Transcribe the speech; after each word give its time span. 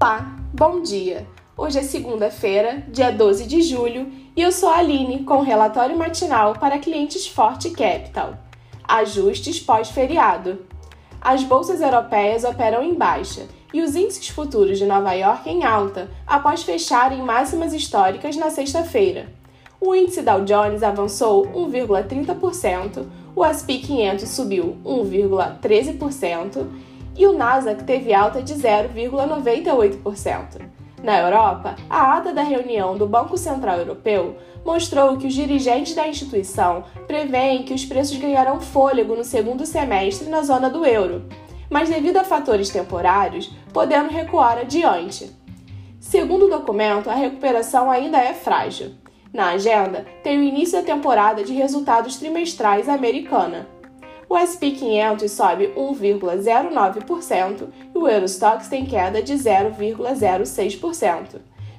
Olá, 0.00 0.36
bom 0.54 0.80
dia! 0.80 1.26
Hoje 1.56 1.80
é 1.80 1.82
segunda-feira, 1.82 2.84
dia 2.86 3.10
12 3.10 3.46
de 3.46 3.62
julho, 3.62 4.06
e 4.36 4.40
eu 4.40 4.52
sou 4.52 4.68
a 4.68 4.76
Aline 4.76 5.24
com 5.24 5.38
o 5.38 5.42
relatório 5.42 5.98
matinal 5.98 6.52
para 6.52 6.78
clientes 6.78 7.26
Forte 7.26 7.70
Capital. 7.70 8.34
Ajustes 8.86 9.58
pós-feriado. 9.58 10.60
As 11.20 11.42
bolsas 11.42 11.80
europeias 11.80 12.44
operam 12.44 12.80
em 12.80 12.94
baixa 12.94 13.48
e 13.74 13.82
os 13.82 13.96
índices 13.96 14.28
futuros 14.28 14.78
de 14.78 14.86
Nova 14.86 15.12
York 15.14 15.50
em 15.50 15.64
alta 15.64 16.08
após 16.24 16.62
fecharem 16.62 17.20
máximas 17.20 17.74
históricas 17.74 18.36
na 18.36 18.50
sexta-feira. 18.50 19.26
O 19.80 19.96
índice 19.96 20.22
Dow 20.22 20.44
Jones 20.44 20.84
avançou 20.84 21.44
1,30%, 21.48 23.04
o 23.34 23.44
S&P 23.44 23.78
500 23.78 24.28
subiu 24.28 24.76
1,13% 24.84 26.66
e 27.18 27.26
o 27.26 27.32
Nasdaq 27.32 27.84
teve 27.84 28.14
alta 28.14 28.40
de 28.40 28.54
0,98%. 28.54 30.62
Na 31.02 31.18
Europa, 31.18 31.74
a 31.90 32.16
ata 32.16 32.32
da 32.32 32.42
reunião 32.42 32.96
do 32.96 33.06
Banco 33.06 33.36
Central 33.36 33.78
Europeu 33.78 34.36
mostrou 34.64 35.16
que 35.16 35.26
os 35.26 35.34
dirigentes 35.34 35.94
da 35.94 36.08
instituição 36.08 36.84
preveem 37.06 37.64
que 37.64 37.74
os 37.74 37.84
preços 37.84 38.16
ganharão 38.18 38.60
fôlego 38.60 39.14
no 39.14 39.24
segundo 39.24 39.66
semestre 39.66 40.28
na 40.28 40.42
zona 40.42 40.70
do 40.70 40.86
euro, 40.86 41.26
mas 41.70 41.88
devido 41.88 42.16
a 42.16 42.24
fatores 42.24 42.70
temporários, 42.70 43.52
podendo 43.72 44.10
recuar 44.10 44.58
adiante. 44.58 45.30
Segundo 46.00 46.46
o 46.46 46.50
documento, 46.50 47.10
a 47.10 47.14
recuperação 47.14 47.90
ainda 47.90 48.18
é 48.18 48.32
frágil. 48.32 48.92
Na 49.32 49.50
agenda, 49.50 50.06
tem 50.22 50.38
o 50.38 50.42
início 50.42 50.78
da 50.78 50.84
temporada 50.84 51.44
de 51.44 51.52
resultados 51.52 52.16
trimestrais 52.16 52.88
americana. 52.88 53.66
O 54.28 54.36
SP 54.36 54.72
500 54.72 55.32
sobe 55.32 55.72
1,09% 55.74 57.68
e 57.94 57.98
o 57.98 58.06
Eurostox 58.06 58.68
tem 58.68 58.84
queda 58.84 59.22
de 59.22 59.32
0,06%. 59.32 61.36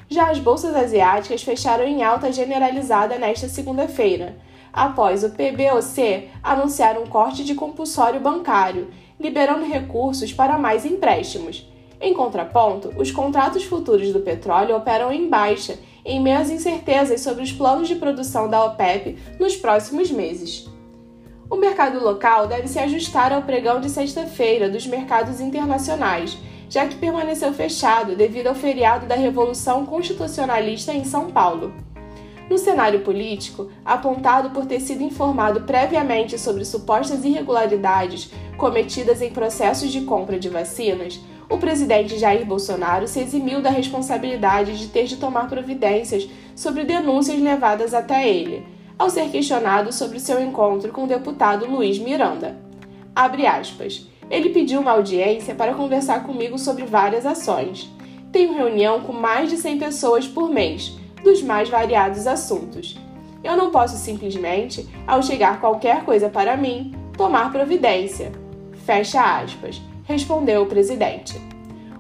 Já 0.10 0.32
as 0.32 0.40
bolsas 0.40 0.76
asiáticas 0.76 1.44
fecharam 1.44 1.86
em 1.86 2.02
alta 2.02 2.32
generalizada 2.32 3.20
nesta 3.20 3.48
segunda-feira, 3.48 4.36
após 4.73 5.23
o 5.23 5.30
PBOC 5.30 6.30
anunciar 6.42 6.98
um 6.98 7.06
corte 7.06 7.44
de 7.44 7.54
compulsório 7.54 8.20
bancário, 8.20 8.88
liberando 9.20 9.66
recursos 9.66 10.34
para 10.34 10.58
mais 10.58 10.86
empréstimos. 10.86 11.72
Em 12.02 12.16
contraponto, 12.16 12.92
os 12.98 13.12
contratos 13.12 13.64
futuros 13.64 14.12
do 14.12 14.22
petróleo 14.22 14.76
operam 14.76 15.12
em 15.12 15.30
baixa, 15.30 15.78
em 16.04 16.20
meio 16.20 16.40
às 16.40 16.50
incertezas 16.50 17.22
sobre 17.22 17.44
os 17.44 17.52
planos 17.52 17.88
de 17.88 17.94
produção 17.94 18.50
da 18.50 18.66
OPEP 18.66 19.20
nos 19.38 19.56
próximos 19.56 20.10
meses. 20.10 20.68
O 21.50 21.55
mercado 21.55 22.00
local 22.00 22.45
deve 22.45 22.67
se 22.67 22.78
ajustar 22.78 23.33
ao 23.33 23.42
pregão 23.42 23.81
de 23.81 23.89
sexta-feira 23.89 24.69
dos 24.69 24.86
mercados 24.86 25.42
internacionais, 25.42 26.38
já 26.69 26.88
que 26.88 26.95
permaneceu 26.95 27.52
fechado 27.52 28.16
devido 28.16 28.47
ao 28.47 28.53
feriado 28.53 29.08
da 29.08 29.16
Revolução 29.16 29.83
Constitucionalista 29.83 30.94
em 30.94 31.03
São 31.03 31.31
Paulo. 31.31 31.73
No 32.47 32.55
cenário 32.59 33.00
político, 33.00 33.72
apontado 33.83 34.52
por 34.52 34.67
ter 34.67 34.80
sido 34.80 35.02
informado 35.02 35.61
previamente 35.61 36.38
sobre 36.38 36.64
supostas 36.64 37.25
irregularidades 37.25 38.30
cometidas 38.55 39.20
em 39.20 39.31
processos 39.31 39.92
de 39.92 40.02
compra 40.02 40.38
de 40.38 40.50
vacinas, 40.50 41.20
o 41.50 41.58
presidente 41.58 42.20
Jair 42.20 42.45
Bolsonaro 42.45 43.08
se 43.08 43.22
eximiu 43.22 43.59
da 43.59 43.72
responsabilidade 43.72 44.77
de 44.77 44.88
ter 44.88 45.05
de 45.05 45.17
tomar 45.17 45.50
providências 45.50 46.30
sobre 46.55 46.83
denúncias 46.83 47.39
levadas 47.39 47.95
até 47.95 48.30
ele, 48.30 48.67
ao 49.00 49.09
ser 49.09 49.31
questionado 49.31 49.92
sobre 49.94 50.19
seu 50.19 50.39
encontro 50.39 50.92
com 50.92 51.05
o 51.05 51.08
deputado 51.08 51.66
Luiz 51.66 51.97
Miranda. 51.97 52.58
Abre 53.16 53.47
aspas. 53.47 54.05
Ele 54.30 54.50
pediu 54.50 54.81
uma 54.81 54.92
audiência 54.92 55.55
para 55.55 55.73
conversar 55.73 56.23
comigo 56.23 56.59
sobre 56.59 56.86
várias 56.86 57.25
ações. 57.25 57.89
Tenho 58.31 58.53
reunião 58.53 59.02
com 59.02 59.14
mais 59.14 59.50
de 59.50 59.58
100 59.58 59.80
pessoas 59.80 60.27
por 60.27 60.50
mês, 60.50 60.95
dos 61.23 61.42
mais 61.42 61.70
variados 61.70 62.27
assuntos. 62.27 62.95
Eu 63.43 63.58
não 63.58 63.71
posso 63.71 63.98
simplesmente, 63.98 64.88
ao 65.08 65.23
chegar 65.23 65.59
qualquer 65.59 66.04
coisa 66.04 66.30
para 66.30 66.55
mim, 66.55 66.93
tomar 67.17 67.52
providência. 67.52 68.32
Fecha 68.86 69.39
aspas 69.39 69.82
respondeu 70.09 70.64
o 70.64 70.65
presidente. 70.65 71.39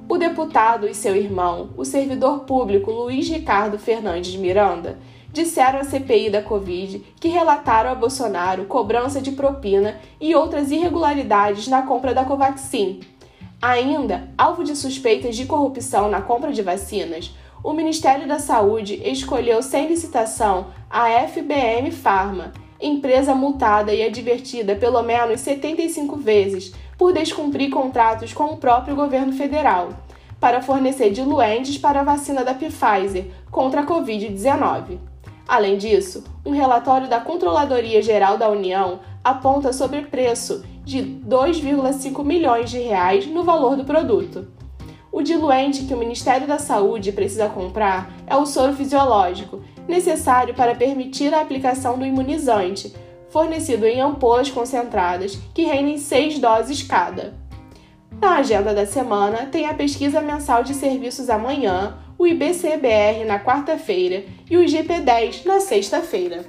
O 0.09 0.17
deputado 0.17 0.87
e 0.87 0.95
seu 0.95 1.15
irmão, 1.15 1.69
o 1.77 1.85
servidor 1.85 2.39
público 2.39 2.89
Luiz 2.89 3.29
Ricardo 3.29 3.77
Fernandes 3.77 4.35
Miranda, 4.35 4.97
disseram 5.31 5.79
à 5.79 5.83
CPI 5.83 6.29
da 6.29 6.41
Covid 6.41 6.99
que 7.19 7.27
relataram 7.27 7.91
a 7.91 7.95
Bolsonaro 7.95 8.65
cobrança 8.65 9.21
de 9.21 9.31
propina 9.31 9.99
e 10.19 10.35
outras 10.35 10.71
irregularidades 10.71 11.67
na 11.67 11.81
compra 11.81 12.13
da 12.13 12.25
Covaxin. 12.25 13.01
Ainda, 13.61 14.29
alvo 14.37 14.63
de 14.63 14.75
suspeitas 14.75 15.35
de 15.35 15.45
corrupção 15.45 16.09
na 16.09 16.21
compra 16.21 16.51
de 16.51 16.61
vacinas, 16.61 17.35
o 17.63 17.73
Ministério 17.73 18.27
da 18.27 18.39
Saúde 18.39 19.01
escolheu 19.03 19.61
sem 19.61 19.87
licitação 19.87 20.67
a 20.89 21.09
FBM 21.27 21.91
Pharma, 21.91 22.53
empresa 22.79 23.35
multada 23.35 23.93
e 23.93 24.01
advertida 24.01 24.75
pelo 24.75 25.01
menos 25.03 25.41
75 25.41 26.15
vezes 26.15 26.73
por 26.97 27.11
descumprir 27.11 27.69
contratos 27.69 28.31
com 28.33 28.45
o 28.45 28.57
próprio 28.57 28.95
governo 28.95 29.33
federal 29.33 29.89
para 30.39 30.61
fornecer 30.61 31.09
diluentes 31.09 31.77
para 31.77 31.99
a 31.99 32.03
vacina 32.03 32.43
da 32.43 32.53
Pfizer 32.53 33.25
contra 33.51 33.81
a 33.81 33.85
Covid-19. 33.85 34.97
Além 35.49 35.79
disso, 35.79 36.23
um 36.45 36.51
relatório 36.51 37.07
da 37.07 37.19
Controladoria 37.19 38.03
Geral 38.03 38.37
da 38.37 38.47
União 38.47 38.99
aponta 39.23 39.73
sobrepreço 39.73 40.63
de 40.85 41.01
2,5 41.01 42.23
milhões 42.23 42.69
de 42.69 42.77
reais 42.77 43.25
no 43.25 43.43
valor 43.43 43.75
do 43.75 43.83
produto. 43.83 44.47
O 45.11 45.23
diluente 45.23 45.85
que 45.85 45.93
o 45.95 45.97
Ministério 45.97 46.45
da 46.45 46.59
Saúde 46.59 47.11
precisa 47.11 47.49
comprar 47.49 48.13
é 48.27 48.35
o 48.35 48.45
soro 48.45 48.73
fisiológico, 48.73 49.63
necessário 49.87 50.53
para 50.53 50.75
permitir 50.75 51.33
a 51.33 51.41
aplicação 51.41 51.97
do 51.97 52.05
imunizante, 52.05 52.93
fornecido 53.29 53.87
em 53.87 54.01
ampolas 54.01 54.51
concentradas 54.51 55.35
que 55.51 55.63
rendem 55.63 55.97
seis 55.97 56.37
doses 56.37 56.83
cada. 56.83 57.33
Na 58.21 58.35
agenda 58.35 58.71
da 58.71 58.85
semana 58.85 59.47
tem 59.47 59.65
a 59.65 59.73
pesquisa 59.73 60.21
mensal 60.21 60.61
de 60.61 60.75
serviços 60.75 61.27
amanhã, 61.27 61.97
o 62.19 62.27
IBCBR 62.27 63.23
na 63.23 63.39
quarta-feira 63.39 64.25
e 64.49 64.57
o 64.57 64.61
IGP-10 64.61 65.45
na 65.45 65.61
sexta-feira. 65.61 66.43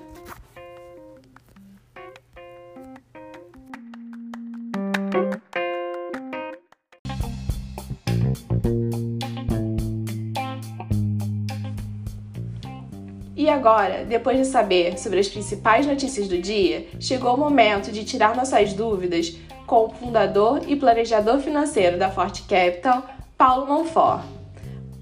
E 13.37 13.49
agora, 13.49 14.05
depois 14.05 14.39
de 14.39 14.45
saber 14.47 14.99
sobre 14.99 15.21
as 15.21 15.29
principais 15.29 15.87
notícias 15.87 16.27
do 16.27 16.37
dia, 16.37 16.89
chegou 16.99 17.35
o 17.35 17.39
momento 17.39 17.93
de 17.93 18.05
tirar 18.05 18.35
nossas 18.35 18.75
dúvidas 18.75 19.37
com 19.69 19.87
o 19.87 19.91
fundador 19.91 20.63
e 20.67 20.75
planejador 20.75 21.39
financeiro 21.39 21.97
da 21.97 22.11
Forte 22.11 22.43
Capital, 22.43 23.09
Paulo 23.39 23.67
Monfort. 23.67 24.40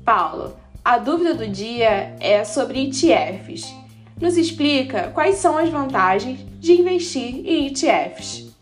Paulo, 0.08 0.56
a 0.82 0.96
dúvida 0.96 1.34
do 1.34 1.46
dia 1.46 2.16
é 2.18 2.42
sobre 2.42 2.88
ETFs. 2.88 3.70
Nos 4.18 4.38
explica 4.38 5.10
quais 5.10 5.36
são 5.36 5.58
as 5.58 5.68
vantagens 5.68 6.40
de 6.58 6.72
investir 6.72 7.46
em 7.46 7.66
ETFs. 7.66 8.56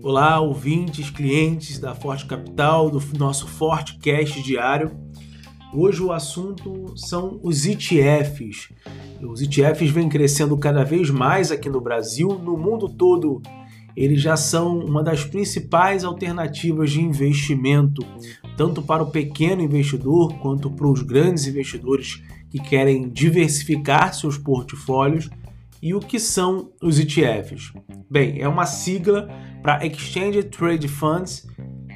Olá, 0.00 0.38
ouvintes, 0.38 1.10
clientes 1.10 1.80
da 1.80 1.92
Forte 1.92 2.24
Capital, 2.24 2.88
do 2.90 3.00
nosso 3.18 3.48
Forte 3.48 3.98
Cash 3.98 4.44
diário. 4.44 4.96
Hoje 5.74 6.00
o 6.04 6.12
assunto 6.12 6.96
são 6.96 7.40
os 7.42 7.66
ETFs. 7.66 8.72
Os 9.20 9.42
ETFs 9.42 9.90
vêm 9.90 10.08
crescendo 10.08 10.56
cada 10.56 10.84
vez 10.84 11.10
mais 11.10 11.50
aqui 11.50 11.68
no 11.68 11.80
Brasil, 11.80 12.28
no 12.28 12.56
mundo 12.56 12.88
todo. 12.88 13.42
Eles 13.98 14.22
já 14.22 14.36
são 14.36 14.78
uma 14.78 15.02
das 15.02 15.24
principais 15.24 16.04
alternativas 16.04 16.92
de 16.92 17.02
investimento, 17.02 18.06
tanto 18.56 18.80
para 18.80 19.02
o 19.02 19.10
pequeno 19.10 19.60
investidor 19.60 20.38
quanto 20.38 20.70
para 20.70 20.86
os 20.86 21.02
grandes 21.02 21.48
investidores 21.48 22.22
que 22.48 22.60
querem 22.60 23.08
diversificar 23.08 24.14
seus 24.14 24.38
portfólios 24.38 25.28
e 25.82 25.94
o 25.94 25.98
que 25.98 26.20
são 26.20 26.70
os 26.80 27.00
ETFs? 27.00 27.72
Bem, 28.08 28.40
é 28.40 28.46
uma 28.46 28.66
sigla 28.66 29.28
para 29.64 29.84
Exchange 29.84 30.44
Trade 30.44 30.86
Funds, 30.86 31.44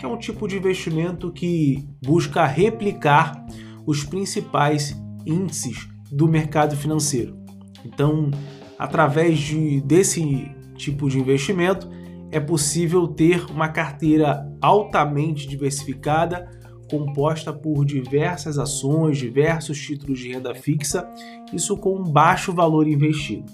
que 0.01 0.05
é 0.05 0.09
um 0.09 0.19
tipo 0.19 0.49
de 0.49 0.57
investimento 0.57 1.31
que 1.31 1.89
busca 2.05 2.45
replicar 2.45 3.47
os 3.87 4.03
principais 4.03 5.01
índices 5.25 5.89
do 6.11 6.27
mercado 6.27 6.75
financeiro. 6.75 7.39
Então, 7.85 8.29
através 8.77 9.39
de, 9.39 9.81
desse 9.83 10.51
tipo 10.83 11.09
de 11.09 11.19
investimento, 11.19 11.89
é 12.31 12.41
possível 12.41 13.07
ter 13.07 13.45
uma 13.51 13.69
carteira 13.69 14.51
altamente 14.61 15.47
diversificada 15.47 16.49
composta 16.91 17.53
por 17.53 17.87
diversas 17.87 18.59
ações, 18.59 19.17
diversos 19.17 19.81
títulos 19.81 20.19
de 20.19 20.33
renda 20.33 20.55
fixa, 20.55 21.09
isso 21.53 21.75
com 21.77 21.97
um 21.97 22.05
baixo 22.05 22.53
valor 22.53 22.87
investido. 22.87 23.51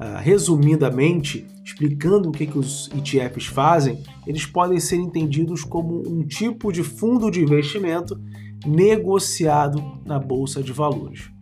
uh, 0.00 0.18
resumidamente, 0.18 1.46
explicando 1.64 2.28
o 2.28 2.32
que, 2.32 2.46
que 2.46 2.58
os 2.58 2.90
ETFs 2.96 3.46
fazem, 3.46 4.02
eles 4.26 4.44
podem 4.44 4.80
ser 4.80 4.96
entendidos 4.96 5.62
como 5.62 6.02
um 6.08 6.26
tipo 6.26 6.72
de 6.72 6.82
fundo 6.82 7.30
de 7.30 7.40
investimento 7.40 8.20
negociado 8.66 10.00
na 10.04 10.18
bolsa 10.18 10.62
de 10.62 10.72
valores. 10.72 11.33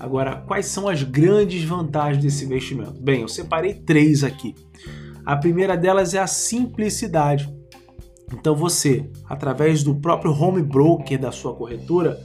Agora, 0.00 0.36
quais 0.46 0.64
são 0.64 0.88
as 0.88 1.02
grandes 1.02 1.62
vantagens 1.62 2.24
desse 2.24 2.46
investimento? 2.46 3.00
Bem, 3.02 3.20
eu 3.20 3.28
separei 3.28 3.74
três 3.74 4.24
aqui. 4.24 4.54
A 5.26 5.36
primeira 5.36 5.76
delas 5.76 6.14
é 6.14 6.18
a 6.18 6.26
simplicidade. 6.26 7.54
Então 8.32 8.56
você, 8.56 9.10
através 9.28 9.82
do 9.82 9.94
próprio 9.94 10.32
home 10.32 10.62
broker 10.62 11.20
da 11.20 11.30
sua 11.30 11.54
corretora, 11.54 12.18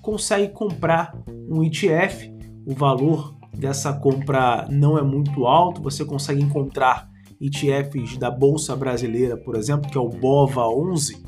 consegue 0.00 0.52
comprar 0.52 1.18
um 1.50 1.64
ETF. 1.64 2.32
O 2.64 2.74
valor 2.74 3.36
dessa 3.52 3.92
compra 3.92 4.68
não 4.70 4.96
é 4.96 5.02
muito 5.02 5.46
alto, 5.46 5.82
você 5.82 6.04
consegue 6.04 6.40
encontrar 6.40 7.08
ETFs 7.40 8.16
da 8.16 8.30
Bolsa 8.30 8.76
Brasileira, 8.76 9.36
por 9.36 9.56
exemplo, 9.56 9.90
que 9.90 9.98
é 9.98 10.00
o 10.00 10.08
BOVA 10.08 10.68
11, 10.68 11.22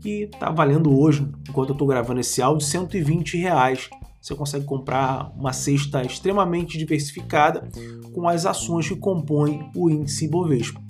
que 0.00 0.24
está 0.24 0.50
valendo 0.50 0.98
hoje, 0.98 1.28
enquanto 1.48 1.70
eu 1.70 1.74
estou 1.74 1.86
gravando 1.86 2.20
esse 2.20 2.42
áudio, 2.42 2.66
120 2.66 3.36
reais. 3.38 3.88
Você 4.26 4.34
consegue 4.34 4.64
comprar 4.64 5.30
uma 5.36 5.52
cesta 5.52 6.02
extremamente 6.02 6.76
diversificada 6.76 7.70
com 8.12 8.28
as 8.28 8.44
ações 8.44 8.88
que 8.88 8.96
compõem 8.96 9.70
o 9.72 9.88
índice 9.88 10.26
Bovespa. 10.26 10.82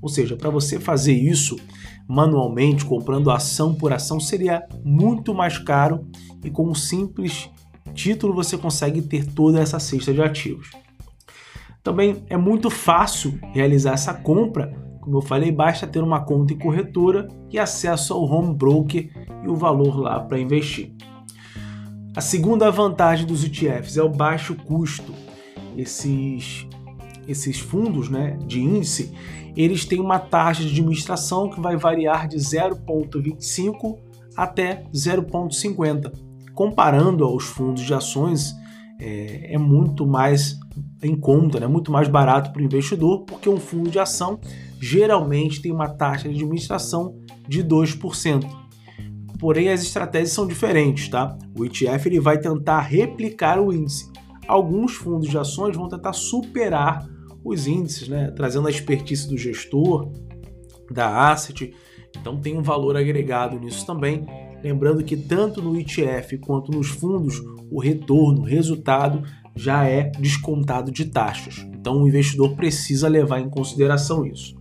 Ou 0.00 0.08
seja, 0.08 0.36
para 0.36 0.48
você 0.48 0.78
fazer 0.78 1.12
isso 1.12 1.56
manualmente, 2.06 2.84
comprando 2.84 3.32
ação 3.32 3.74
por 3.74 3.92
ação, 3.92 4.20
seria 4.20 4.64
muito 4.84 5.34
mais 5.34 5.58
caro 5.58 6.06
e 6.44 6.48
com 6.48 6.70
um 6.70 6.74
simples 6.74 7.50
título 7.94 8.32
você 8.32 8.56
consegue 8.56 9.02
ter 9.02 9.26
toda 9.26 9.58
essa 9.58 9.80
cesta 9.80 10.14
de 10.14 10.22
ativos. 10.22 10.70
Também 11.82 12.22
é 12.28 12.36
muito 12.36 12.70
fácil 12.70 13.36
realizar 13.52 13.94
essa 13.94 14.14
compra, 14.14 14.72
como 15.00 15.16
eu 15.16 15.22
falei, 15.22 15.50
basta 15.50 15.84
ter 15.84 16.00
uma 16.00 16.20
conta 16.20 16.52
em 16.52 16.58
corretora 16.58 17.26
e 17.50 17.58
acesso 17.58 18.14
ao 18.14 18.22
home 18.22 18.54
broker 18.54 19.10
e 19.42 19.48
o 19.48 19.56
valor 19.56 19.98
lá 19.98 20.20
para 20.20 20.38
investir. 20.38 20.93
A 22.16 22.20
segunda 22.20 22.70
vantagem 22.70 23.26
dos 23.26 23.44
ETFs 23.44 23.96
é 23.96 24.02
o 24.02 24.08
baixo 24.08 24.54
custo. 24.54 25.12
Esses, 25.76 26.66
esses 27.26 27.58
fundos 27.58 28.08
né, 28.08 28.38
de 28.46 28.60
índice, 28.60 29.12
eles 29.56 29.84
têm 29.84 30.00
uma 30.00 30.18
taxa 30.18 30.62
de 30.62 30.68
administração 30.68 31.50
que 31.50 31.60
vai 31.60 31.76
variar 31.76 32.28
de 32.28 32.36
0,25 32.36 33.98
até 34.36 34.84
0,50 34.92 36.12
comparando 36.54 37.24
aos 37.24 37.44
fundos 37.44 37.82
de 37.82 37.92
ações, 37.92 38.54
é, 39.00 39.54
é 39.54 39.58
muito 39.58 40.06
mais 40.06 40.58
em 41.02 41.16
conta, 41.16 41.58
é 41.58 41.60
né? 41.62 41.66
muito 41.66 41.92
mais 41.92 42.08
barato 42.08 42.52
para 42.52 42.62
o 42.62 42.64
investidor, 42.64 43.24
porque 43.24 43.48
um 43.48 43.58
fundo 43.58 43.90
de 43.90 43.98
ação 43.98 44.38
geralmente 44.80 45.60
tem 45.60 45.72
uma 45.72 45.88
taxa 45.88 46.28
de 46.28 46.36
administração 46.36 47.18
de 47.46 47.62
2%. 47.62 48.63
Porém, 49.44 49.68
as 49.68 49.82
estratégias 49.82 50.30
são 50.30 50.46
diferentes, 50.46 51.08
tá? 51.10 51.36
O 51.54 51.66
ETF 51.66 52.08
ele 52.08 52.18
vai 52.18 52.38
tentar 52.38 52.80
replicar 52.80 53.60
o 53.60 53.70
índice. 53.70 54.10
Alguns 54.48 54.94
fundos 54.94 55.28
de 55.28 55.36
ações 55.36 55.76
vão 55.76 55.86
tentar 55.86 56.14
superar 56.14 57.06
os 57.44 57.66
índices, 57.66 58.08
né? 58.08 58.30
trazendo 58.30 58.68
a 58.68 58.70
expertise 58.70 59.28
do 59.28 59.36
gestor, 59.36 60.10
da 60.90 61.30
asset. 61.30 61.74
Então 62.18 62.40
tem 62.40 62.56
um 62.56 62.62
valor 62.62 62.96
agregado 62.96 63.60
nisso 63.60 63.84
também 63.84 64.24
Lembrando 64.64 65.04
que 65.04 65.14
tanto 65.14 65.60
no 65.60 65.78
ETF 65.78 66.38
quanto 66.38 66.72
nos 66.72 66.88
fundos, 66.88 67.38
o 67.70 67.78
retorno, 67.78 68.40
o 68.40 68.44
resultado 68.44 69.22
já 69.54 69.86
é 69.86 70.04
descontado 70.18 70.90
de 70.90 71.04
taxas. 71.04 71.66
Então 71.74 72.02
o 72.02 72.08
investidor 72.08 72.56
precisa 72.56 73.06
levar 73.06 73.40
em 73.40 73.50
consideração 73.50 74.24
isso. 74.24 74.56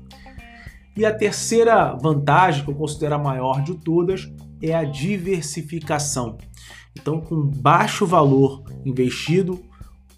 E 0.95 1.05
a 1.05 1.13
terceira 1.13 1.93
vantagem, 1.95 2.63
que 2.63 2.71
eu 2.71 2.75
considero 2.75 3.15
a 3.15 3.17
maior 3.17 3.63
de 3.63 3.75
todas, 3.75 4.31
é 4.61 4.73
a 4.73 4.83
diversificação. 4.83 6.37
Então, 6.97 7.19
com 7.19 7.41
baixo 7.47 8.05
valor 8.05 8.63
investido, 8.85 9.59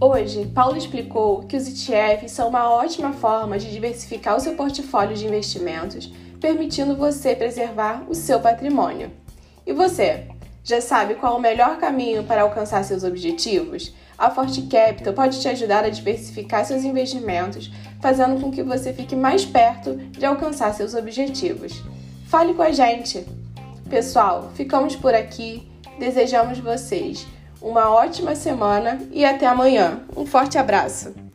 Hoje, 0.00 0.46
Paulo 0.54 0.76
explicou 0.76 1.40
que 1.40 1.56
os 1.56 1.66
ETFs 1.66 2.30
são 2.30 2.48
uma 2.48 2.70
ótima 2.70 3.12
forma 3.12 3.58
de 3.58 3.72
diversificar 3.72 4.36
o 4.36 4.40
seu 4.40 4.54
portfólio 4.54 5.16
de 5.16 5.26
investimentos, 5.26 6.12
permitindo 6.40 6.96
você 6.96 7.34
preservar 7.34 8.04
o 8.08 8.14
seu 8.14 8.40
patrimônio. 8.40 9.10
E 9.66 9.72
você, 9.72 10.26
já 10.64 10.80
sabe 10.80 11.14
qual 11.14 11.36
o 11.36 11.40
melhor 11.40 11.78
caminho 11.78 12.24
para 12.24 12.42
alcançar 12.42 12.84
seus 12.84 13.04
objetivos? 13.04 13.94
A 14.18 14.30
Forte 14.30 14.62
Capital 14.62 15.14
pode 15.14 15.40
te 15.40 15.48
ajudar 15.48 15.84
a 15.84 15.88
diversificar 15.88 16.64
seus 16.64 16.84
investimentos, 16.84 17.70
fazendo 18.00 18.40
com 18.40 18.50
que 18.50 18.62
você 18.62 18.92
fique 18.92 19.14
mais 19.14 19.44
perto 19.44 19.94
de 19.94 20.26
alcançar 20.26 20.74
seus 20.74 20.94
objetivos. 20.94 21.82
Fale 22.26 22.52
com 22.54 22.62
a 22.62 22.72
gente! 22.72 23.24
Pessoal, 23.88 24.50
ficamos 24.54 24.94
por 24.96 25.14
aqui. 25.14 25.66
Desejamos 25.98 26.58
vocês 26.58 27.26
uma 27.60 27.90
ótima 27.90 28.34
semana 28.34 29.00
e 29.10 29.24
até 29.24 29.46
amanhã. 29.46 30.02
Um 30.16 30.26
forte 30.26 30.58
abraço! 30.58 31.27